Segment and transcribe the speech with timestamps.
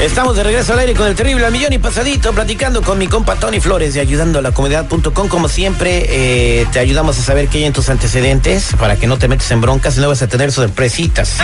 [0.00, 3.08] Estamos de regreso al aire con el terrible al millón y pasadito, platicando con mi
[3.08, 5.26] compa Tony Flores de ayudando a la comunidad.com.
[5.26, 9.18] Como siempre, eh, te ayudamos a saber qué hay en tus antecedentes para que no
[9.18, 11.38] te metas en broncas y no vas a tener sorpresitas.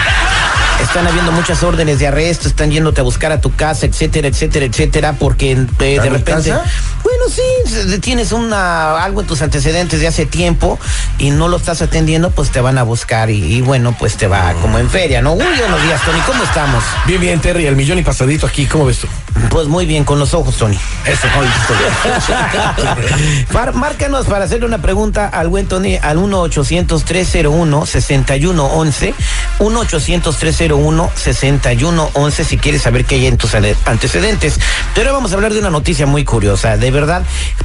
[0.81, 4.67] Están habiendo muchas órdenes de arresto, están yéndote a buscar a tu casa, etcétera, etcétera,
[4.67, 6.50] etcétera, porque eh, de ¿A mi repente.
[6.50, 6.65] casa?
[7.03, 10.78] Bueno, sí, tienes una algo en tus antecedentes de hace tiempo
[11.19, 14.27] y no lo estás atendiendo, pues te van a buscar y, y bueno, pues te
[14.27, 15.34] va como en feria, ¿no?
[15.34, 16.83] Uy, buenos días, Tony, ¿cómo estamos?
[17.06, 19.06] Bien, bien, Terry, el millón y pasadito aquí, ¿cómo ves tú?
[19.50, 20.78] Pues muy bien, con los ojos, Tony.
[21.06, 21.27] Eso.
[23.53, 29.15] Mar- Márcanos para hacerle una pregunta al buen Tony al 1-800-301-6111.
[29.59, 34.59] 1-800-301-6111 si quieres saber qué hay en tus antecedentes.
[34.95, 36.77] Pero ahora vamos a hablar de una noticia muy curiosa.
[36.77, 37.22] De verdad,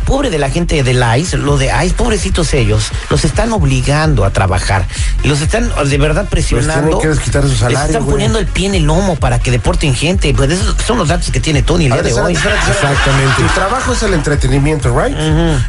[0.09, 4.31] pobre de la gente del ICE, lo de ICE, pobrecitos ellos, los están obligando a
[4.31, 4.87] trabajar.
[5.23, 6.97] Y los están de verdad presionando.
[6.97, 8.13] tienen que desquitar su Les salario, están güey.
[8.15, 10.33] poniendo el pie en el lomo para que deporten gente.
[10.33, 12.33] Pues esos son los datos que tiene Tony el día de hoy.
[12.33, 13.41] Exactamente.
[13.43, 15.15] Tu trabajo es el entretenimiento, ¿right?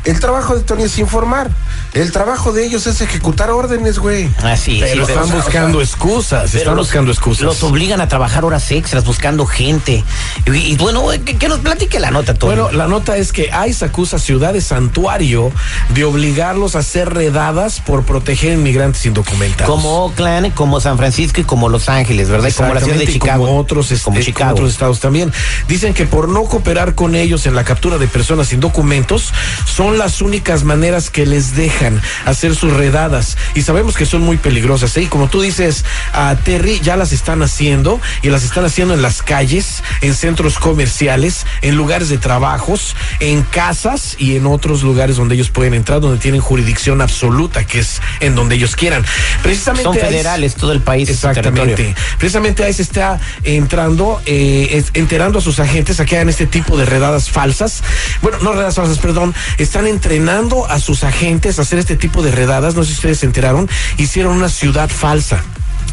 [0.05, 1.51] El trabajo de Tony es informar.
[1.93, 4.31] El trabajo de ellos es ejecutar órdenes, güey.
[4.43, 7.43] Así, Pero sí, están o sea, buscando excusas, pero están los- buscando excusas.
[7.43, 10.03] Los obligan a trabajar horas extras buscando gente.
[10.47, 12.55] Y, y bueno, que, que nos platique la nota, Tony.
[12.55, 15.51] Bueno, la nota es que ICE acusa a ciudades santuario
[15.93, 19.69] de obligarlos a ser redadas por proteger inmigrantes indocumentados.
[19.69, 22.49] como Oakland, como San Francisco y como Los Ángeles, ¿verdad?
[22.49, 23.47] Y como la ciudad de Chicago.
[23.47, 24.21] Como otros, este, como
[24.53, 25.33] otros estados también.
[25.67, 29.33] Dicen que por no cooperar con ellos en la captura de personas sin documentos,
[29.67, 33.37] son las únicas maneras que les dejan hacer sus redadas.
[33.57, 34.97] Y sabemos que son muy peligrosas.
[34.97, 35.03] ¿eh?
[35.03, 39.03] Y como tú dices, a Terry ya las están haciendo y las están haciendo en
[39.03, 45.17] las calles, en centros comerciales, en lugares de trabajos, en casas y en otros lugares
[45.17, 49.05] donde ellos pueden entrar, donde tienen jurisdicción absoluta, que es en donde ellos quieran.
[49.43, 51.09] Precisamente Son federales, todo el país.
[51.09, 51.95] Exactamente.
[52.19, 56.77] Precisamente ahí se está entrando, eh, enterando a sus agentes a que hagan este tipo
[56.77, 57.83] de redadas falsas.
[58.21, 59.35] Bueno, no redadas falsas, perdón.
[59.57, 62.75] Están entrenando a sus agentes a hacer este tipo de redadas.
[62.75, 63.69] No sé si ustedes se enteraron.
[63.97, 65.43] Hicieron una ciudad falsa.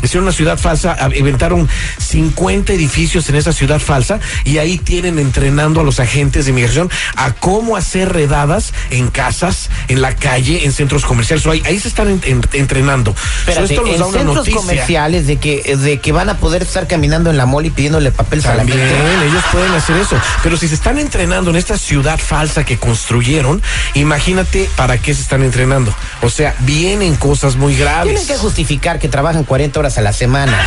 [0.03, 5.19] Hicieron una ciudad falsa, a- inventaron 50 edificios en esa ciudad falsa y ahí tienen
[5.19, 10.65] entrenando a los agentes de inmigración a cómo hacer redadas en casas, en la calle,
[10.65, 11.45] en centros comerciales.
[11.45, 13.13] O ahí, ahí se están en- en- entrenando.
[13.39, 14.59] Espérate, esto nos en da una centros noticia.
[14.59, 18.11] comerciales de que, de que van a poder estar caminando en la mole y pidiéndole
[18.11, 19.25] papel a la También gente.
[19.27, 20.15] ellos pueden hacer eso.
[20.43, 23.61] Pero si se están entrenando en esta ciudad falsa que construyeron,
[23.93, 25.93] imagínate para qué se están entrenando.
[26.21, 28.13] O sea, vienen cosas muy graves.
[28.13, 30.57] Tienen que justificar que trabajan 40 horas a la semana.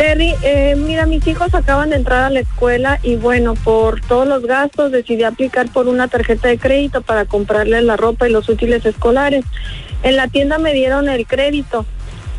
[0.02, 4.28] Terry, eh, mira, mis hijos acaban de entrar a la escuela y bueno, por todos
[4.28, 8.50] los gastos decidí aplicar por una tarjeta de crédito para comprarles la ropa y los
[8.50, 9.46] útiles escolares.
[10.02, 11.86] En la tienda me dieron el crédito,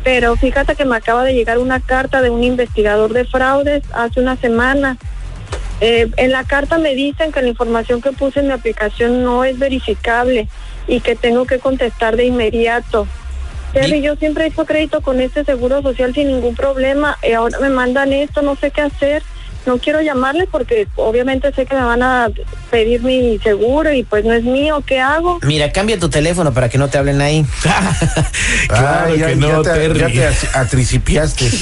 [0.03, 4.19] pero fíjate que me acaba de llegar una carta de un investigador de fraudes hace
[4.19, 4.97] una semana.
[5.79, 9.45] Eh, en la carta me dicen que la información que puse en mi aplicación no
[9.45, 10.49] es verificable
[10.85, 13.07] y que tengo que contestar de inmediato.
[13.73, 17.17] Terry, yo siempre he hecho crédito con este seguro social sin ningún problema.
[17.27, 19.23] Y ahora me mandan esto, no sé qué hacer.
[19.65, 22.27] No quiero llamarle porque obviamente sé que me van a
[22.69, 24.83] pedir mi seguro y pues no es mío.
[24.85, 25.39] ¿Qué hago?
[25.43, 27.45] Mira, cambia tu teléfono para que no te hablen ahí.
[28.67, 29.99] claro Ay, ya, que no, ya te, Terry.
[29.99, 31.49] ya te as- atricipiaste.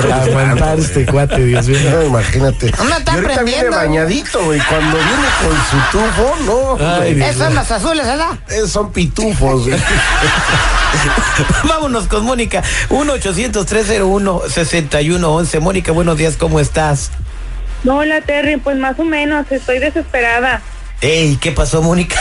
[0.07, 1.91] Ya lo este cuate, Dios mío.
[1.91, 2.71] No, imagínate.
[2.79, 4.59] Uno está y ahorita viene bañadito, güey.
[4.59, 6.77] Cuando viene con su tufo, no.
[7.01, 8.37] Ay, Esas son las azules, ¿verdad?
[8.49, 9.79] Eh, son pitufos, güey.
[11.67, 12.61] Vámonos con Mónica.
[12.89, 15.59] 1-800-301-6111.
[15.59, 17.11] Mónica, buenos días, ¿cómo estás?
[17.87, 20.61] Hola, Terry, pues más o menos, estoy desesperada.
[21.01, 22.19] Ey, ¿qué pasó, Mónica?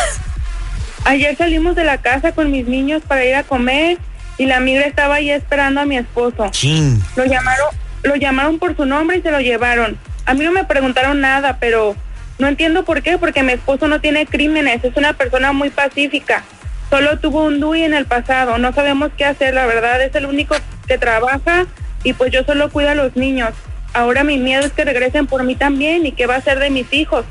[1.07, 3.97] Ayer salimos de la casa con mis niños para ir a comer
[4.39, 6.49] y la migra estaba ahí esperando a mi esposo.
[6.51, 7.01] Chin.
[7.15, 7.69] Lo llamaron,
[8.03, 9.97] lo llamaron por su nombre y se lo llevaron.
[10.25, 11.95] A mí no me preguntaron nada, pero
[12.41, 16.43] no entiendo por qué, porque mi esposo no tiene crímenes, es una persona muy pacífica.
[16.91, 20.27] Solo tuvo un DUI en el pasado, no sabemos qué hacer, la verdad, es el
[20.27, 20.57] único
[20.89, 21.67] que trabaja
[22.03, 23.51] y pues yo solo cuido a los niños.
[23.93, 26.71] Ahora mi miedo es que regresen por mí también y qué va a ser de
[26.71, 27.25] mis hijos.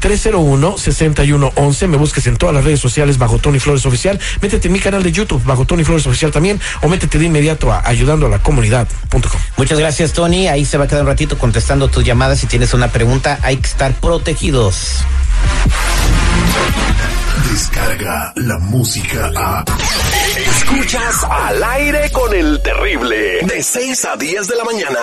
[0.00, 1.88] 1-800-301-6111.
[1.88, 4.18] Me busques en todas las redes sociales bajo Tony Flores Oficial.
[4.40, 6.60] Métete en mi canal de YouTube bajo Tony Flores Oficial también.
[6.82, 9.40] O métete de inmediato a ayudando a la comunidad.com.
[9.56, 10.48] Muchas gracias, Tony.
[10.48, 12.40] Ahí se va a quedar un ratito contestando tus llamadas.
[12.40, 15.04] Si tienes una pregunta, hay que estar protegidos.
[17.50, 19.64] Descarga la música a.
[20.56, 23.40] Escuchas al aire con el terrible.
[23.46, 24.98] De 6 a 10 de la mañana.